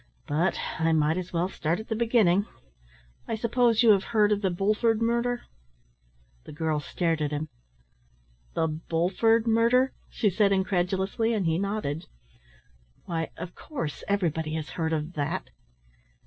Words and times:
But 0.25 0.57
I 0.79 0.93
might 0.93 1.17
as 1.19 1.31
well 1.31 1.47
start 1.47 1.79
at 1.79 1.87
the 1.87 1.95
beginning. 1.95 2.47
I 3.27 3.35
suppose 3.35 3.83
you 3.83 3.91
have 3.91 4.03
heard 4.05 4.31
of 4.31 4.41
the 4.41 4.49
Bulford 4.49 4.99
murder?" 4.99 5.43
The 6.45 6.51
girl 6.51 6.79
stared 6.79 7.21
at 7.21 7.29
him. 7.29 7.49
"The 8.55 8.67
Bulford 8.67 9.45
murder?" 9.45 9.93
she 10.09 10.31
said 10.31 10.51
incredulously, 10.51 11.35
and 11.35 11.45
he 11.45 11.59
nodded. 11.59 12.07
"Why, 13.05 13.29
of 13.37 13.53
course, 13.53 14.03
everybody 14.07 14.55
has 14.55 14.71
heard 14.71 14.91
of 14.91 15.13
that." 15.13 15.51